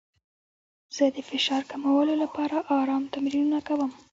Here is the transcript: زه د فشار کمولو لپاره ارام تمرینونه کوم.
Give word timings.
زه 0.95 1.05
د 1.15 1.17
فشار 1.29 1.61
کمولو 1.71 2.13
لپاره 2.23 2.57
ارام 2.79 3.03
تمرینونه 3.13 3.59
کوم. 3.67 3.91